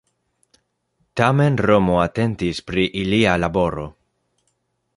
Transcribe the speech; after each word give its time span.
Tamen 1.19 1.59
Romo 1.65 1.99
atentis 2.05 2.63
pri 2.71 2.87
ilia 3.03 3.35
laboro. 3.43 3.85